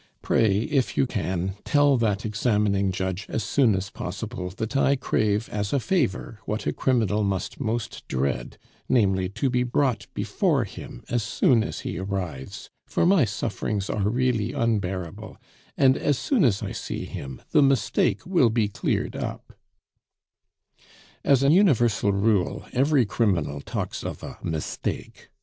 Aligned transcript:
Pray, 0.23 0.61
if 0.61 0.97
you 0.97 1.05
can, 1.05 1.53
tell 1.63 1.95
that 1.95 2.25
examining 2.25 2.91
judge 2.91 3.27
as 3.29 3.43
soon 3.43 3.75
as 3.75 3.91
possible 3.91 4.49
that 4.49 4.75
I 4.75 4.95
crave 4.95 5.47
as 5.49 5.73
a 5.73 5.79
favor 5.79 6.39
what 6.45 6.65
a 6.65 6.73
criminal 6.73 7.23
must 7.23 7.59
most 7.59 8.07
dread, 8.07 8.57
namely, 8.89 9.29
to 9.29 9.47
be 9.51 9.61
brought 9.61 10.07
before 10.15 10.63
him 10.63 11.03
as 11.11 11.21
soon 11.21 11.61
as 11.63 11.81
he 11.81 11.99
arrives; 11.99 12.71
for 12.87 13.05
my 13.05 13.25
sufferings 13.25 13.91
are 13.91 14.09
really 14.09 14.53
unbearable, 14.53 15.37
and 15.77 15.95
as 15.95 16.17
soon 16.17 16.43
as 16.45 16.63
I 16.63 16.71
see 16.71 17.05
him 17.05 17.39
the 17.51 17.61
mistake 17.61 18.25
will 18.25 18.49
be 18.49 18.69
cleared 18.69 19.15
up" 19.15 19.53
As 21.23 21.43
an 21.43 21.51
universal 21.51 22.11
rule 22.11 22.65
every 22.73 23.05
criminal 23.05 23.61
talks 23.61 24.03
of 24.03 24.23
a 24.23 24.39
mistake. 24.41 25.29